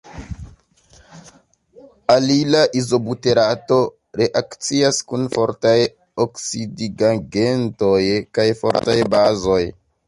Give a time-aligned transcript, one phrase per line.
[2.13, 3.77] Alila izobuterato
[4.23, 5.77] reakcias kun fortaj
[6.27, 8.05] oksidigagentoj
[8.39, 9.63] kaj fortaj bazoj.